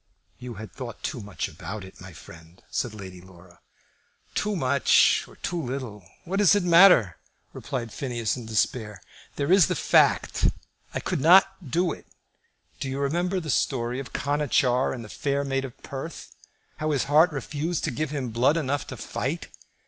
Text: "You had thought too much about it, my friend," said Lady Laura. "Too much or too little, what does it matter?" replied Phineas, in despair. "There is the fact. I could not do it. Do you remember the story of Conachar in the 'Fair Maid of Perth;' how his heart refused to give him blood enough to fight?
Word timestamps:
"You 0.39 0.55
had 0.55 0.73
thought 0.73 1.03
too 1.03 1.21
much 1.21 1.47
about 1.47 1.83
it, 1.83 2.01
my 2.01 2.11
friend," 2.11 2.63
said 2.71 2.95
Lady 2.95 3.21
Laura. 3.21 3.59
"Too 4.33 4.55
much 4.55 5.25
or 5.27 5.35
too 5.35 5.61
little, 5.61 6.03
what 6.25 6.37
does 6.39 6.55
it 6.55 6.63
matter?" 6.63 7.17
replied 7.53 7.93
Phineas, 7.93 8.35
in 8.35 8.47
despair. 8.47 8.99
"There 9.35 9.51
is 9.51 9.67
the 9.67 9.75
fact. 9.75 10.47
I 10.95 10.99
could 11.01 11.21
not 11.21 11.69
do 11.69 11.91
it. 11.91 12.07
Do 12.79 12.89
you 12.89 12.97
remember 12.97 13.39
the 13.39 13.51
story 13.51 13.99
of 13.99 14.11
Conachar 14.11 14.91
in 14.91 15.03
the 15.03 15.07
'Fair 15.07 15.43
Maid 15.43 15.65
of 15.65 15.77
Perth;' 15.83 16.31
how 16.77 16.89
his 16.89 17.03
heart 17.03 17.31
refused 17.31 17.83
to 17.83 17.91
give 17.91 18.09
him 18.09 18.29
blood 18.29 18.57
enough 18.57 18.87
to 18.87 18.97
fight? 18.97 19.49